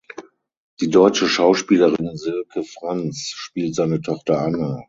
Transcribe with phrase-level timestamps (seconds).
[0.79, 4.79] Die deutsche Schauspielerin Silke Franz spielt seine Tochter Anna.